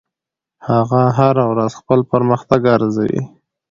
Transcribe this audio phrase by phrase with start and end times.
[0.69, 3.21] هغه هره ورځ خپل پرمختګ ارزوي.